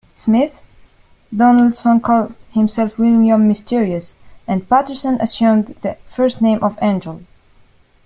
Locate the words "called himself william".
2.01-3.47